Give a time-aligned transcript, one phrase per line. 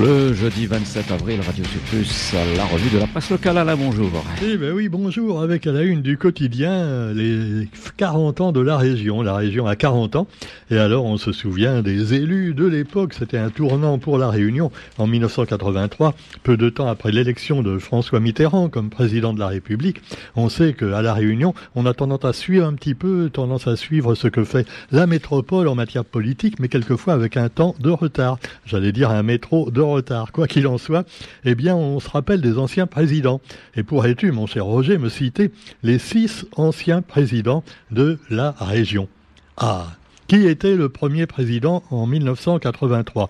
[0.00, 3.58] Le jeudi 27 avril, Radio Plus, la revue de la presse locale.
[3.58, 4.08] Alain, bonjour.
[4.44, 5.42] Eh ben oui, bonjour.
[5.42, 9.22] Avec à la une du quotidien, les 40 ans de la région.
[9.22, 10.28] La région a 40 ans.
[10.70, 13.12] Et alors, on se souvient des élus de l'époque.
[13.12, 18.20] C'était un tournant pour la Réunion en 1983, peu de temps après l'élection de François
[18.20, 20.00] Mitterrand comme président de la République.
[20.36, 23.74] On sait qu'à la Réunion, on a tendance à suivre un petit peu, tendance à
[23.74, 27.90] suivre ce que fait la métropole en matière politique, mais quelquefois avec un temps de
[27.90, 28.38] retard.
[28.64, 30.32] J'allais dire un métro de retard.
[30.32, 31.06] Quoi qu'il en soit,
[31.44, 33.40] eh bien, on se rappelle des anciens présidents.
[33.76, 35.50] Et pourrais-tu, mon cher Roger, me citer
[35.82, 39.08] les six anciens présidents de la région
[39.56, 39.86] Ah,
[40.26, 43.28] qui était le premier président en 1983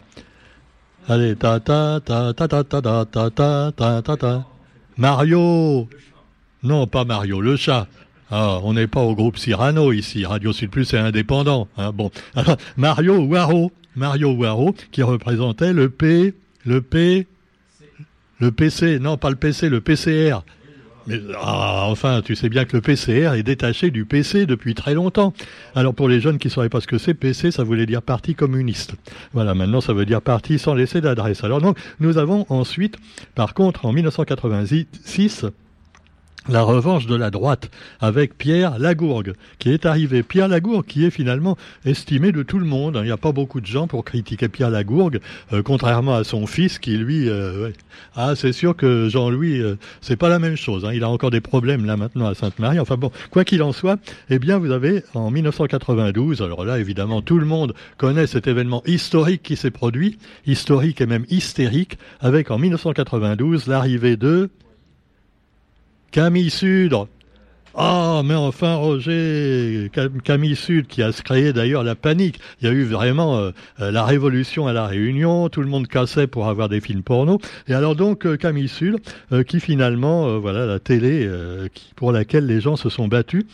[1.11, 4.45] Allez, ta ta ta ta ta ta ta ta ta ta ta ta.
[4.99, 5.89] Mario
[6.63, 7.87] Non, pas Mario, le chat.
[8.31, 10.27] Ah, on n'est pas au groupe Cyrano ici.
[10.27, 11.67] Radio Sud Plus est indépendant.
[11.79, 12.11] Hein, bon,
[12.77, 16.35] Mario Waro, Mario Waro, qui représentait le P
[16.69, 17.27] le P,
[18.41, 20.41] le PC, non pas le PC, le PCR.
[21.41, 25.33] Ah, enfin, tu sais bien que le PCR est détaché du PC depuis très longtemps.
[25.75, 28.03] Alors pour les jeunes qui ne sauraient pas ce que c'est, PC, ça voulait dire
[28.03, 28.95] Parti communiste.
[29.33, 31.43] Voilà, maintenant ça veut dire Parti sans laisser d'adresse.
[31.43, 32.97] Alors donc, nous avons ensuite,
[33.35, 35.47] par contre, en 1986,
[36.49, 40.23] la revanche de la droite avec Pierre Lagourgue qui est arrivé.
[40.23, 42.99] Pierre Lagourgue qui est finalement estimé de tout le monde.
[43.01, 45.21] Il n'y a pas beaucoup de gens pour critiquer Pierre Lagourgue,
[45.53, 47.29] euh, contrairement à son fils qui lui...
[47.29, 47.71] Euh,
[48.17, 50.85] ah, c'est sûr que Jean-Louis, euh, c'est pas la même chose.
[50.85, 50.93] Hein.
[50.95, 52.81] Il a encore des problèmes là maintenant à Sainte-Marie.
[52.81, 53.99] Enfin bon, quoi qu'il en soit,
[54.31, 58.83] eh bien vous avez en 1992, alors là évidemment tout le monde connaît cet événement
[58.87, 64.51] historique qui s'est produit, historique et même hystérique, avec en 1992 l'arrivée de...
[66.11, 67.09] Camille Sudre.
[67.81, 69.89] Ah, mais enfin, Roger,
[70.25, 72.41] Camille Sud, qui a créé d'ailleurs la panique.
[72.61, 75.87] Il y a eu vraiment euh, euh, la révolution à la Réunion, tout le monde
[75.87, 77.39] cassait pour avoir des films porno.
[77.69, 78.97] Et alors donc, euh, Camille Sud,
[79.47, 81.31] qui finalement, voilà, la télé
[81.95, 83.45] pour laquelle les gens se sont battus,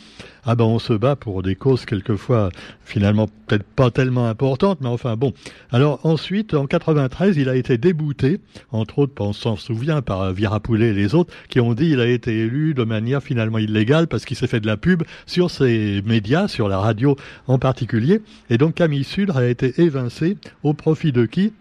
[0.46, 2.50] ah ben on se bat pour des causes quelquefois
[2.84, 5.32] finalement peut-être pas tellement importantes, mais enfin bon.
[5.70, 8.40] Alors ensuite, en 93, il a été débouté,
[8.70, 12.06] entre autres, on s'en souvient, par Virapoulet et les autres, qui ont dit il a
[12.06, 16.00] été élu de manière finalement illégale parce qu'il s'est fait de la pub sur ses
[16.06, 17.16] médias, sur la radio
[17.48, 18.20] en particulier.
[18.48, 21.52] Et donc Camille Sudre a été évincé au profit de qui?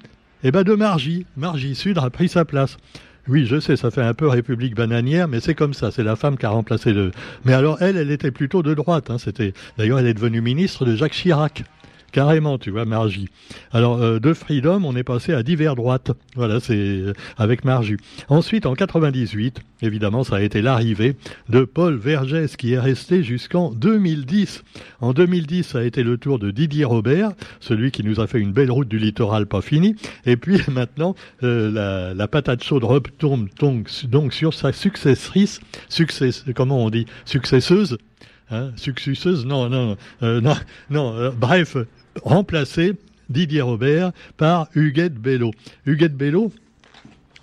[0.43, 1.25] Eh ben de Margie.
[1.35, 2.77] Margie Sudre a pris sa place.
[3.27, 6.15] Oui, je sais, ça fait un peu République bananière, mais c'est comme ça, c'est la
[6.15, 7.09] femme qui a remplacé le...
[7.43, 9.09] Mais alors, elle, elle était plutôt de droite.
[9.09, 9.15] Hein,
[9.79, 11.63] D'ailleurs, elle est devenue ministre de Jacques Chirac.
[12.13, 13.27] Carrément, tu vois, Margie.
[13.71, 16.11] Alors, euh, de Freedom, on est passé à divers droites.
[16.35, 17.97] Voilà, c'est euh, avec Margie.
[18.29, 21.15] Ensuite, en 98, évidemment, ça a été l'arrivée
[21.49, 24.63] de Paul Vergès, qui est resté jusqu'en 2010.
[25.01, 28.39] En 2010, ça a été le tour de Didier Robert, celui qui nous a fait
[28.39, 29.95] une belle route du littoral pas finie.
[30.27, 36.77] Et puis, maintenant, euh, la, patate chaude retombe donc, donc sur sa successrice, success, comment
[36.85, 37.97] on dit, successeuse,
[38.51, 40.53] Hein, successeuse, non, non, non,
[40.91, 41.77] non, bref,
[42.21, 42.93] remplacer
[43.29, 45.51] Didier Robert par Huguette Bello.
[45.85, 46.51] Huguette Bello,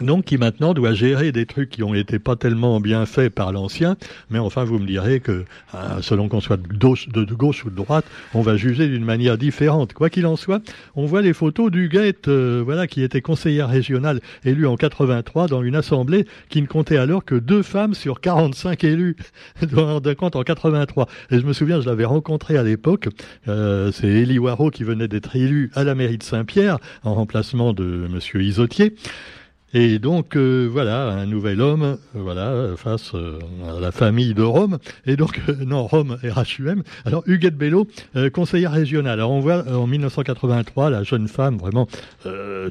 [0.00, 3.52] donc qui maintenant doit gérer des trucs qui ont été pas tellement bien faits par
[3.52, 3.96] l'ancien,
[4.30, 5.44] mais enfin vous me direz que
[5.74, 6.76] hein, selon qu'on soit de
[7.34, 9.92] gauche, ou de droite, on va juger d'une manière différente.
[9.92, 10.62] Quoi qu'il en soit,
[10.94, 15.62] on voit les photos d'Huguette, euh, voilà, qui était conseillère régionale élue en 83 dans
[15.62, 19.16] une assemblée qui ne comptait alors que deux femmes sur 45 élus,
[19.62, 21.06] de compte en 83.
[21.30, 23.08] Et je me souviens, je l'avais rencontré à l'époque,
[23.48, 27.72] euh, c'est Élie Waro qui venait d'être élu à la mairie de Saint-Pierre en remplacement
[27.72, 28.94] de Monsieur Isotier.
[29.72, 33.38] Et donc euh, voilà, un nouvel homme, euh, voilà, face euh,
[33.68, 34.78] à la famille de Rome.
[35.06, 36.82] Et donc non, Rome RHUM.
[37.04, 37.86] Alors Huguette Bello,
[38.32, 39.12] conseillère régionale.
[39.12, 41.86] Alors on voit en 1983 la jeune femme vraiment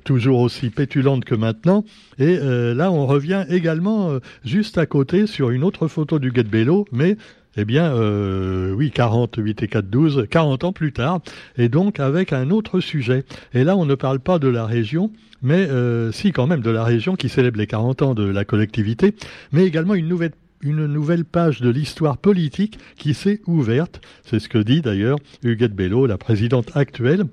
[0.03, 1.85] toujours aussi pétulante que maintenant.
[2.17, 7.17] Et là on revient également juste à côté sur une autre photo d'Huguette Bello, mais
[7.57, 11.19] eh bien, euh, oui, 48 et 4, 12, 40 ans plus tard,
[11.57, 13.25] et donc avec un autre sujet.
[13.53, 16.69] Et là, on ne parle pas de la région, mais euh, si quand même de
[16.69, 19.15] la région qui célèbre les 40 ans de la collectivité,
[19.51, 24.01] mais également une nouvelle une nouvelle page de l'histoire politique qui s'est ouverte.
[24.25, 27.23] C'est ce que dit d'ailleurs Huguette Bello, la présidente actuelle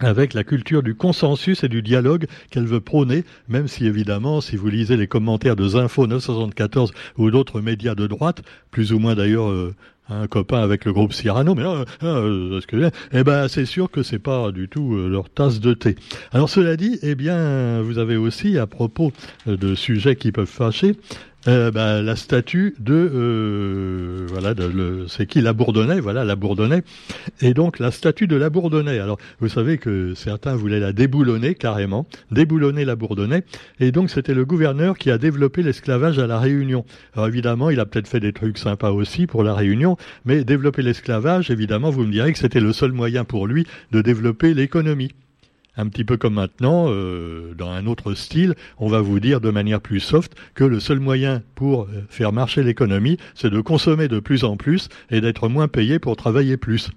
[0.00, 4.56] avec la culture du consensus et du dialogue qu'elle veut prôner, même si évidemment, si
[4.56, 9.14] vous lisez les commentaires de Zinfo 974 ou d'autres médias de droite, plus ou moins
[9.14, 9.74] d'ailleurs euh,
[10.08, 14.02] un copain avec le groupe Cyrano, mais euh, euh, que, eh ben c'est sûr que
[14.02, 15.96] c'est pas du tout euh, leur tasse de thé.
[16.32, 19.12] Alors cela dit, eh bien vous avez aussi à propos
[19.46, 20.96] de sujets qui peuvent fâcher,
[21.48, 24.54] euh, bah, la statue de euh, voilà
[25.08, 26.82] c'est qui la Bourdonnais voilà la Bourdonnais.
[27.40, 28.98] Et donc la statue de la Bourdonnais.
[28.98, 32.06] Alors vous savez que certains voulaient la déboulonner carrément.
[32.30, 33.44] Déboulonner la Bourdonnais.
[33.80, 36.84] Et donc c'était le gouverneur qui a développé l'esclavage à la Réunion.
[37.14, 40.82] Alors évidemment il a peut-être fait des trucs sympas aussi pour la Réunion mais développer
[40.82, 45.12] l'esclavage évidemment vous me direz que c'était le seul moyen pour lui de développer l'économie
[45.76, 49.50] un petit peu comme maintenant, euh, dans un autre style, on va vous dire de
[49.50, 54.08] manière plus soft que le seul moyen pour euh, faire marcher l'économie, c'est de consommer
[54.08, 56.90] de plus en plus et d'être moins payé pour travailler plus.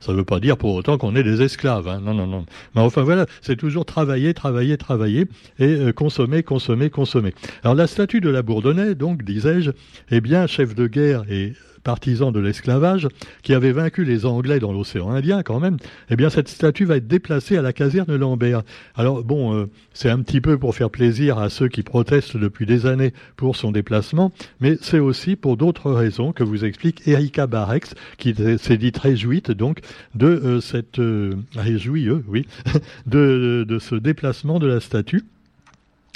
[0.00, 1.88] Ça ne veut pas dire pour autant qu'on est des esclaves.
[1.88, 2.00] Hein.
[2.02, 2.44] Non, non, non.
[2.74, 5.26] Mais enfin voilà, c'est toujours travailler, travailler, travailler
[5.58, 7.34] et euh, consommer, consommer, consommer.
[7.64, 9.70] Alors la statue de la Bourdonnais, donc, disais-je,
[10.10, 11.54] est bien, chef de guerre et
[11.86, 13.06] partisan de l'esclavage,
[13.44, 15.76] qui avait vaincu les Anglais dans l'océan Indien quand même,
[16.10, 18.62] eh bien cette statue va être déplacée à la caserne Lambert.
[18.96, 22.66] Alors bon, euh, c'est un petit peu pour faire plaisir à ceux qui protestent depuis
[22.66, 27.46] des années pour son déplacement, mais c'est aussi pour d'autres raisons que vous explique Erika
[27.46, 29.78] Barex, qui s'est dite réjouite donc
[30.16, 32.46] de euh, cette euh, réjouie, oui,
[33.06, 35.22] de ce déplacement de la statue.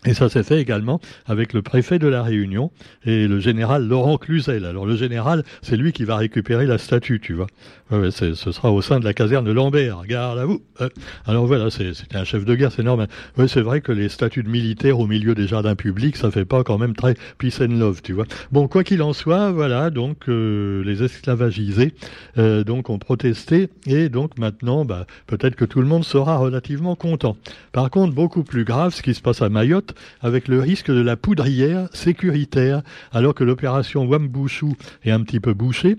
[0.06, 2.70] Et ça s'est fait également avec le préfet de la Réunion
[3.04, 4.64] et le général Laurent Cluzel.
[4.64, 7.48] Alors le général, c'est lui qui va récupérer la statue, tu vois.
[7.90, 10.02] Ouais, ce sera au sein de la caserne Lambert.
[10.06, 10.62] Garde à vous.
[10.80, 10.88] Euh,
[11.26, 13.08] alors voilà, c'était un chef de guerre, c'est normal.
[13.36, 16.44] Oui, c'est vrai que les statues de militaires au milieu des jardins publics, ça fait
[16.44, 18.26] pas quand même très peace and love, tu vois.
[18.52, 21.94] Bon, quoi qu'il en soit, voilà, donc euh, les esclavagisés,
[22.38, 26.94] euh, donc ont protesté et donc maintenant, bah, peut-être que tout le monde sera relativement
[26.94, 27.36] content.
[27.72, 29.89] Par contre, beaucoup plus grave, ce qui se passe à Mayotte,
[30.20, 32.82] avec le risque de la poudrière sécuritaire,
[33.12, 35.96] alors que l'opération Wambouchou est un petit peu bouchée.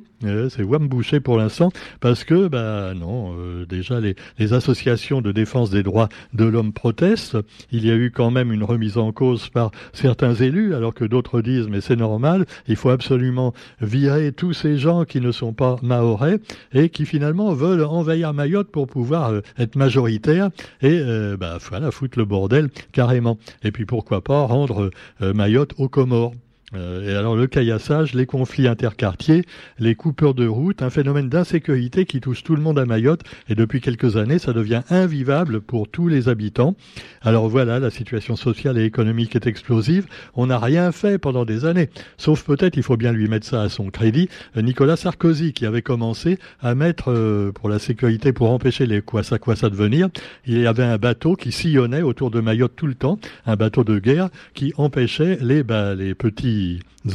[0.50, 4.16] C'est Wambouché pour l'instant parce que, ben non, euh, déjà les,
[4.54, 7.38] associations de défense des droits de l'homme protestent.
[7.72, 11.06] Il y a eu quand même une remise en cause par certains élus, alors que
[11.06, 15.54] d'autres disent mais c'est normal, il faut absolument virer tous ces gens qui ne sont
[15.54, 16.40] pas maorais
[16.74, 20.50] et qui finalement veulent envahir Mayotte pour pouvoir euh, être majoritaires
[20.82, 23.38] et euh, bah, voilà foutre le bordel carrément.
[23.64, 26.34] Et puis pourquoi pas rendre Mayotte aux Comores.
[26.74, 29.44] Euh, et alors le caillassage, les conflits interquartiers,
[29.80, 33.56] les coupeurs de route, un phénomène d'insécurité qui touche tout le monde à Mayotte et
[33.56, 36.76] depuis quelques années ça devient invivable pour tous les habitants.
[37.22, 40.08] Alors voilà, la situation sociale et économique est explosive.
[40.36, 43.62] On n'a rien fait pendant des années, sauf peut-être, il faut bien lui mettre ça
[43.62, 48.50] à son crédit, Nicolas Sarkozy qui avait commencé à mettre euh, pour la sécurité, pour
[48.50, 50.10] empêcher les quoi ça quoi ça de venir,
[50.46, 53.84] il y avait un bateau qui sillonnait autour de Mayotte tout le temps, un bateau
[53.84, 56.61] de guerre qui empêchait les, bah, les petits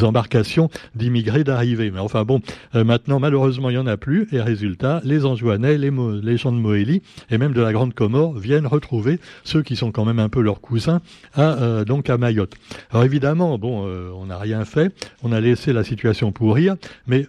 [0.03, 1.91] embarcations d'immigrés d'arriver.
[1.91, 2.41] Mais enfin bon,
[2.75, 6.59] euh, maintenant malheureusement il n'y en a plus et résultat, les Anjouanais, les, gens de
[6.59, 10.29] Moélie et même de la Grande Comore viennent retrouver ceux qui sont quand même un
[10.29, 11.01] peu leurs cousins
[11.35, 12.55] à, euh, donc à Mayotte.
[12.91, 16.77] Alors évidemment, bon, euh, on n'a rien fait, on a laissé la situation pourrir,
[17.07, 17.27] mais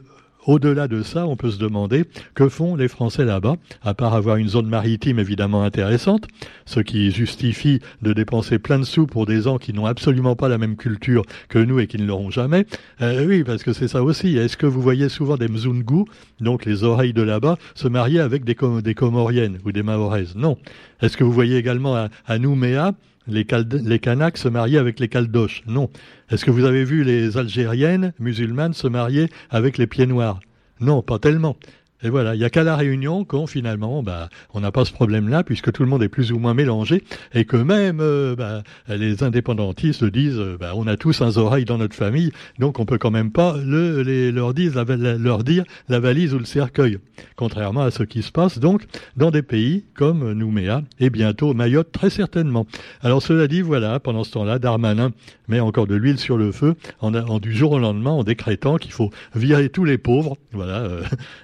[0.47, 4.37] au-delà de ça, on peut se demander que font les Français là-bas, à part avoir
[4.37, 6.27] une zone maritime évidemment intéressante,
[6.65, 10.47] ce qui justifie de dépenser plein de sous pour des gens qui n'ont absolument pas
[10.47, 12.65] la même culture que nous et qui ne l'auront jamais.
[13.01, 14.37] Euh, oui, parce que c'est ça aussi.
[14.37, 16.05] Est-ce que vous voyez souvent des Mzungu,
[16.39, 20.57] donc les oreilles de là-bas, se marier avec des, Comoriennes ou des Mahoraises Non.
[21.01, 21.95] Est-ce que vous voyez également
[22.25, 22.93] à, Nouméa
[23.27, 23.45] les,
[23.83, 25.63] les Kanaks se mariaient avec les Caldoches?
[25.67, 25.89] Non.
[26.29, 30.39] Est-ce que vous avez vu les Algériennes musulmanes se marier avec les pieds noirs?
[30.79, 31.57] Non, pas tellement.
[32.03, 34.93] Et voilà, il n'y a qu'à la Réunion qu'on finalement, bah, on n'a pas ce
[34.93, 38.61] problème-là puisque tout le monde est plus ou moins mélangé et que même euh, bah,
[38.87, 42.85] les indépendantistes disent, euh, bah, on a tous un oreille dans notre famille, donc on
[42.85, 46.45] peut quand même pas le, les, leur, dire, la, leur dire la valise ou le
[46.45, 46.99] cercueil,
[47.35, 48.83] contrairement à ce qui se passe donc
[49.15, 52.67] dans des pays comme Nouméa et bientôt Mayotte très certainement.
[53.01, 55.13] Alors cela dit, voilà, pendant ce temps-là, Darmanin
[55.47, 58.91] met encore de l'huile sur le feu en, du jour au lendemain en décrétant qu'il
[58.91, 61.01] faut virer tous les pauvres, voilà, euh,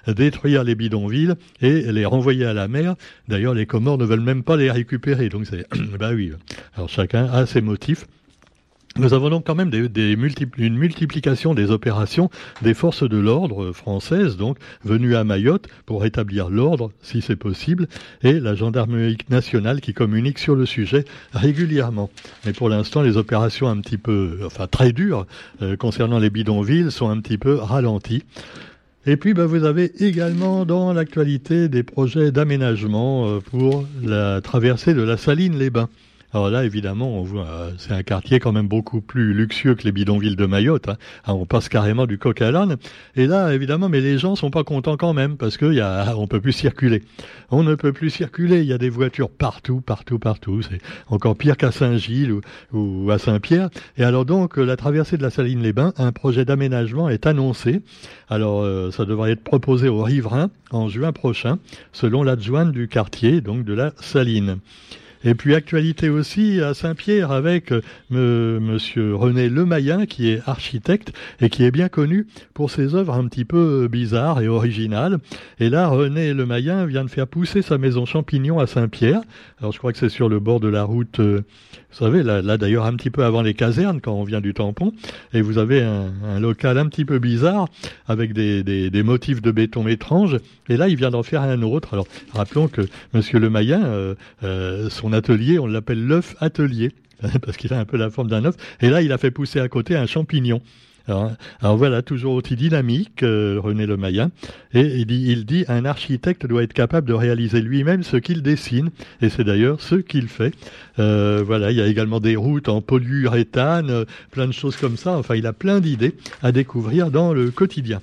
[0.13, 2.95] détruire les bidonvilles et les renvoyer à la mer.
[3.27, 5.29] D'ailleurs, les Comores ne veulent même pas les récupérer.
[5.29, 5.65] Donc c'est,
[6.00, 6.31] bah oui.
[6.75, 8.05] Alors chacun a ses motifs.
[8.95, 12.29] Nous avons donc quand même une multiplication des opérations
[12.62, 17.88] des forces de l'ordre françaises, donc venues à Mayotte pour rétablir l'ordre, si c'est possible,
[18.21, 22.12] et la gendarmerie nationale qui communique sur le sujet régulièrement.
[22.45, 25.25] Mais pour l'instant, les opérations un petit peu, enfin très dures,
[25.63, 28.23] euh, concernant les bidonvilles sont un petit peu ralenties.
[29.05, 34.93] Et puis, bah, vous avez également dans l'actualité des projets d'aménagement euh, pour la traversée
[34.93, 35.89] de la Saline-les-Bains.
[36.33, 39.83] Alors là, évidemment, on voit, euh, c'est un quartier quand même beaucoup plus luxueux que
[39.83, 40.89] les bidonvilles de Mayotte.
[40.89, 40.97] Hein.
[41.27, 42.77] On passe carrément du coq à l'âne.
[43.15, 46.15] Et là, évidemment, mais les gens sont pas contents quand même parce que y a,
[46.17, 47.03] on peut plus circuler.
[47.51, 48.61] On ne peut plus circuler.
[48.61, 50.63] Il y a des voitures partout, partout, partout.
[50.63, 52.33] C'est encore pire qu'à Saint-Gilles
[52.71, 53.69] ou, à Saint-Pierre.
[53.97, 57.83] Et alors donc, la traversée de la Saline-les-Bains, un projet d'aménagement est annoncé.
[58.27, 61.59] Alors, euh, ça devrait être proposé aux riverains en juin prochain,
[61.91, 64.57] selon l'adjointe du quartier, donc de la Saline.
[65.23, 71.49] Et puis actualité aussi à Saint-Pierre avec euh, Monsieur René Lemaillin qui est architecte et
[71.49, 75.19] qui est bien connu pour ses œuvres un petit peu bizarres et originales.
[75.59, 79.21] Et là, René Lemaillin vient de faire pousser sa maison champignon à Saint-Pierre.
[79.59, 81.43] Alors je crois que c'est sur le bord de la route, euh,
[81.91, 84.93] vous savez, là, d'ailleurs un petit peu avant les casernes quand on vient du tampon.
[85.33, 87.67] Et vous avez un, local un petit peu bizarre
[88.07, 90.37] avec des, motifs de béton étranges.
[90.69, 91.93] Et là, il vient d'en faire un autre.
[91.93, 92.81] Alors rappelons que
[93.13, 96.91] Monsieur euh, euh, son atelier, on l'appelle l'œuf atelier,
[97.41, 98.55] parce qu'il a un peu la forme d'un œuf.
[98.82, 100.62] Et là, il a fait pousser à côté un champignon.
[101.08, 101.36] Alors,
[101.75, 104.32] voilà, toujours aussi dynamique, euh, René Lemaillin.
[104.74, 108.41] Et il dit, il dit, un architecte doit être capable de réaliser lui-même ce qu'il
[108.41, 108.89] dessine.
[109.22, 110.53] Et c'est d'ailleurs ce qu'il fait.
[111.00, 114.96] Euh, voilà, il y a également des routes en polyuréthane, euh, plein de choses comme
[114.96, 115.17] ça.
[115.17, 118.01] Enfin, il a plein d'idées à découvrir dans le quotidien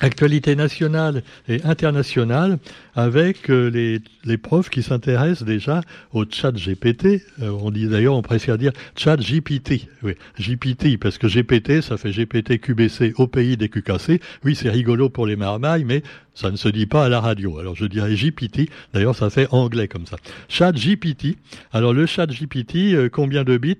[0.00, 2.58] actualité nationale et internationale
[2.94, 7.22] avec euh, les, les, profs qui s'intéressent déjà au chat GPT.
[7.40, 9.88] Euh, on dit d'ailleurs, on préfère dire chat GPT.
[10.02, 14.20] Oui, GPT, parce que GPT, ça fait GPT QBC au pays des QKC.
[14.44, 16.02] Oui, c'est rigolo pour les marmailles, mais
[16.34, 17.58] ça ne se dit pas à la radio.
[17.58, 20.16] Alors je dirais GPT, d'ailleurs ça fait anglais comme ça.
[20.48, 21.36] Chat GPT.
[21.72, 23.78] Alors le chat GPT, euh, combien de bits?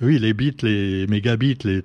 [0.00, 1.82] Oui, les bits, les mégabits, les,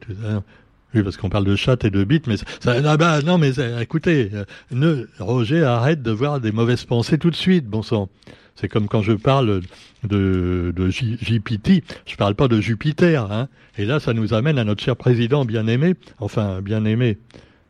[0.93, 2.45] oui, parce qu'on parle de chat et de bits, mais ça,
[2.85, 7.29] ah bah, non, mais écoutez, euh, ne, Roger, arrête de voir des mauvaises pensées tout
[7.29, 8.09] de suite, bon sang.
[8.55, 9.61] C'est comme quand je parle
[10.03, 13.47] de, de JPT, je parle pas de Jupiter, hein.
[13.77, 17.17] Et là, ça nous amène à notre cher président bien aimé, enfin bien aimé,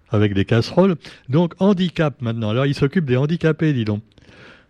[0.09, 0.95] avec des casseroles.
[1.29, 2.49] Donc handicap maintenant.
[2.49, 4.01] Alors il s'occupe des handicapés, dis donc.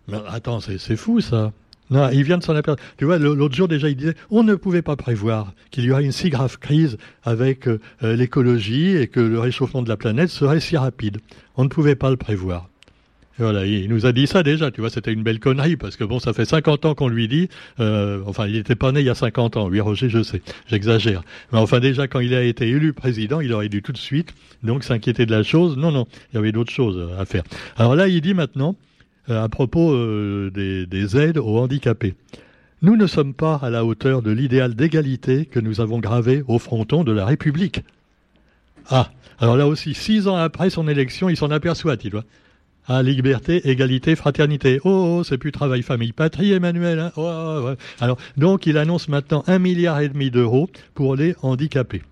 [0.08, 1.52] Mais attends, c'est fou ça.
[1.92, 2.78] Non, il vient de s'en apercevoir.
[2.96, 6.04] Tu vois, l'autre jour déjà, il disait, on ne pouvait pas prévoir qu'il y aurait
[6.04, 10.60] une si grave crise avec euh, l'écologie et que le réchauffement de la planète serait
[10.60, 11.18] si rapide.
[11.56, 12.68] On ne pouvait pas le prévoir.
[13.38, 15.96] Et voilà, il nous a dit ça déjà, tu vois, c'était une belle connerie, parce
[15.96, 17.48] que bon, ça fait 50 ans qu'on lui dit,
[17.80, 20.42] euh, enfin, il n'était pas né il y a 50 ans, oui, Roger, je sais,
[20.66, 21.22] j'exagère.
[21.50, 24.34] Mais enfin, déjà, quand il a été élu président, il aurait dû tout de suite,
[24.62, 25.78] donc, s'inquiéter de la chose.
[25.78, 27.42] Non, non, il y avait d'autres choses à faire.
[27.76, 28.91] Alors là, il dit maintenant, euh,
[29.28, 32.14] à propos euh, des, des aides aux handicapés.
[32.82, 36.58] Nous ne sommes pas à la hauteur de l'idéal d'égalité que nous avons gravé au
[36.58, 37.84] fronton de la République.
[38.90, 42.24] Ah, alors là aussi, six ans après son élection, il s'en aperçoit, il doit.
[42.88, 44.80] Ah, liberté, égalité, fraternité.
[44.82, 46.98] Oh, oh c'est plus travail, famille, patrie, Emmanuel.
[46.98, 52.02] Hein oh, Alors, donc, il annonce maintenant un milliard et demi d'euros pour les handicapés.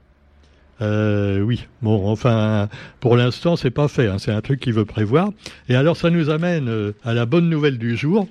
[0.80, 2.68] Euh, oui, bon, enfin,
[3.00, 4.08] pour l'instant, c'est pas fait.
[4.08, 4.18] Hein.
[4.18, 5.30] c'est un truc qu'il veut prévoir.
[5.68, 8.28] Et alors, ça nous amène euh, à la bonne nouvelle du jour.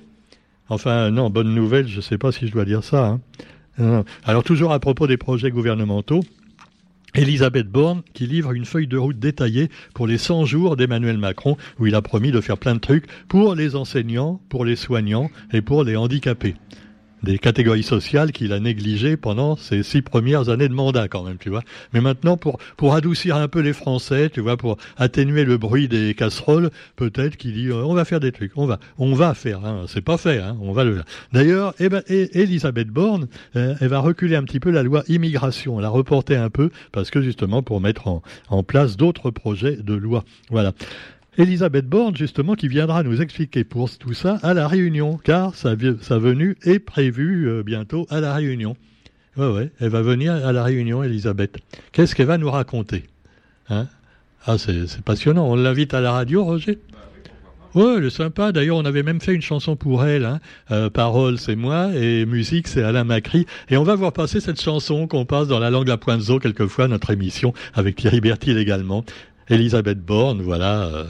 [0.68, 3.18] Enfin, non, bonne nouvelle, je ne sais pas si je dois dire ça.
[3.78, 4.04] Hein.
[4.24, 6.20] Alors, toujours à propos des projets gouvernementaux,
[7.14, 11.56] Elisabeth Borne qui livre une feuille de route détaillée pour les 100 jours d'Emmanuel Macron,
[11.78, 15.30] où il a promis de faire plein de trucs pour les enseignants, pour les soignants
[15.52, 16.54] et pour les handicapés
[17.22, 21.38] des catégories sociales qu'il a négligées pendant ses six premières années de mandat quand même,
[21.38, 21.62] tu vois.
[21.92, 25.88] Mais maintenant, pour, pour adoucir un peu les Français, tu vois, pour atténuer le bruit
[25.88, 29.34] des casseroles, peut-être qu'il dit, euh, on va faire des trucs, on va, on va
[29.34, 29.84] faire, hein.
[29.88, 31.04] c'est pas fait, hein, on va le faire.
[31.32, 35.78] D'ailleurs, eh ben, Elisabeth Borne, euh, elle va reculer un petit peu la loi immigration,
[35.78, 39.94] la reporter un peu, parce que justement, pour mettre en, en place d'autres projets de
[39.94, 40.24] loi.
[40.50, 40.72] Voilà.
[41.38, 45.74] Elisabeth Borne, justement, qui viendra nous expliquer pour tout ça à la Réunion, car sa,
[45.74, 48.76] venue est prévue euh, bientôt à la Réunion.
[49.36, 51.58] Ouais, ouais, elle va venir à la Réunion, Elisabeth.
[51.92, 53.04] Qu'est-ce qu'elle va nous raconter
[53.68, 53.86] hein?
[54.46, 55.46] Ah, c'est passionnant.
[55.46, 56.78] On l'invite à la radio, Roger?
[57.74, 58.50] Ouais, elle est sympa.
[58.50, 60.24] D'ailleurs, on avait même fait une chanson pour elle.
[60.24, 60.40] Hein.
[60.72, 63.46] Euh, parole, c'est moi, et musique, c'est Alain Macri.
[63.68, 66.40] Et on va voir passer cette chanson qu'on passe dans la langue la pointe zo
[66.40, 69.04] quelquefois, notre émission, avec Thierry Bertil également.
[69.50, 71.06] Elisabeth Borne, voilà.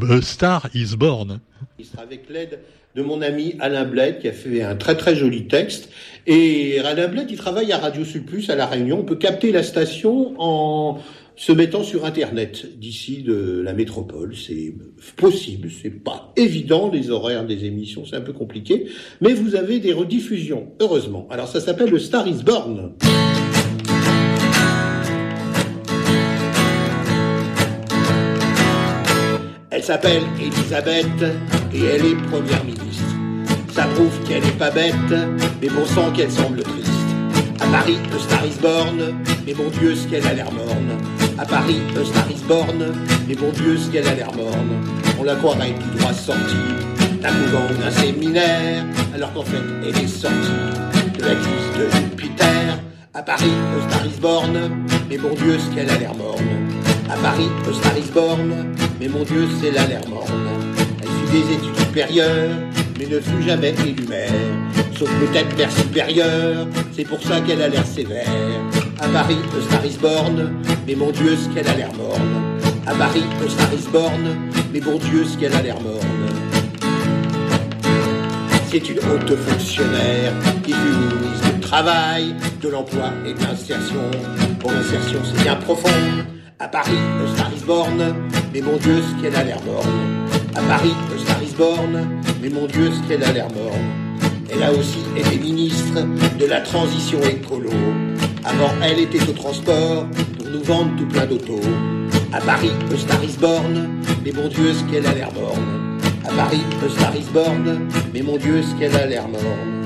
[0.00, 1.40] Euh, Star is Born.
[1.78, 2.60] Il sera avec l'aide
[2.96, 5.90] de mon ami Alain Bled qui a fait un très très joli texte.
[6.26, 9.00] Et Alain Bled, il travaille à Radio Sulpus à La Réunion.
[9.00, 11.00] On peut capter la station en
[11.36, 14.34] se mettant sur Internet d'ici de la métropole.
[14.36, 14.74] C'est
[15.16, 18.86] possible, c'est pas évident, les horaires des émissions, c'est un peu compliqué.
[19.20, 21.26] Mais vous avez des rediffusions, heureusement.
[21.30, 22.92] Alors ça s'appelle le Star is Born.
[29.82, 31.24] Elle s'appelle Elisabeth
[31.74, 33.02] et elle est première ministre.
[33.72, 34.94] ça prouve qu'elle est pas bête,
[35.60, 36.88] mais bon sang qu'elle semble triste.
[37.58, 39.12] À Paris, le Star is born,
[39.44, 40.96] mais bon Dieu, ce qu'elle a l'air morne.
[41.36, 42.94] À Paris, le Star is born,
[43.26, 44.70] mais bon Dieu, ce qu'elle a l'air morne.
[45.18, 46.38] On la croirait tout droit sortie
[47.20, 48.84] d'un couvent d'un séminaire,
[49.16, 50.36] alors qu'en fait, elle est sortie
[51.18, 52.78] de la cuisse de Jupiter.
[53.14, 54.52] À Paris, le Star is born,
[55.10, 56.61] mais bon Dieu, ce qu'elle a l'air morne.
[57.12, 60.32] À Paris, le Star is born, mais mon Dieu, c'est la morne.
[61.02, 62.56] Elle fit des études supérieures,
[62.98, 64.06] mais ne fut jamais élue
[64.98, 66.66] Sauf peut-être mère supérieure,
[66.96, 68.26] c'est pour ça qu'elle a l'air sévère.
[68.98, 70.54] À Paris, le Star is born,
[70.86, 72.58] mais mon Dieu, ce qu'elle a l'air morne.
[72.86, 74.34] À Paris, le Star is born,
[74.72, 76.06] mais bon Dieu, ce qu'elle a l'air morne.
[78.70, 84.10] C'est une haute fonctionnaire qui fut ministre du Travail, de l'Emploi et de l'Insertion.
[84.60, 85.90] Pour l'insertion, c'est bien profond.
[86.62, 87.50] À Paris, le Star
[88.54, 90.28] mais mon Dieu, ce qu'elle a l'air morne.
[90.54, 91.38] À Paris, le Star
[92.40, 94.20] mais mon Dieu, ce qu'elle a l'air morne.
[94.48, 96.06] Elle a aussi été ministre
[96.38, 97.70] de la transition écolo.
[98.44, 100.06] Avant, elle était au transport
[100.38, 101.68] pour nous vendre tout plein d'autos.
[102.32, 103.18] À Paris, le Star
[104.24, 105.98] mais mon Dieu, ce qu'elle a l'air morne.
[106.24, 107.12] À Paris, le Star
[108.14, 109.84] mais mon Dieu, ce qu'elle a l'air morne.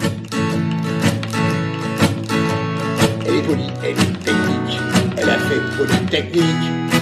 [3.26, 4.15] Elle est polie, elle est
[5.76, 6.44] polytechnique,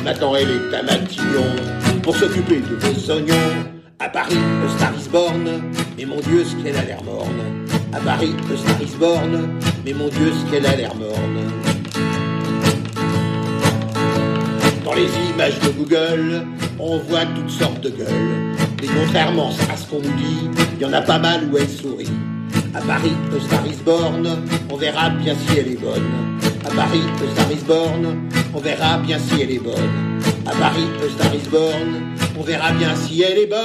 [0.05, 1.57] maintenant elle est à Matignon
[2.03, 3.35] pour s'occuper de vos oignons.
[3.99, 4.93] À Paris, le Star
[5.97, 7.43] mais mon Dieu, ce qu'elle a l'air morne.
[7.93, 9.23] À Paris, le Star
[9.85, 11.51] mais mon Dieu, ce qu'elle a l'air morne.
[14.85, 16.47] Dans les images de Google,
[16.79, 18.57] on voit toutes sortes de gueules.
[18.83, 21.69] Et contrairement à ce qu'on nous dit, il y en a pas mal où elle
[21.69, 22.13] sourit.
[22.75, 23.63] À Paris, le Star
[24.71, 26.44] on verra bien si elle est bonne.
[26.65, 30.21] À Paris, The Star is Born, on verra bien si elle est bonne.
[30.47, 33.61] À Paris, The Star is Born, on verra bien si elle est bonne.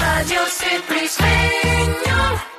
[0.00, 2.11] Radio Radio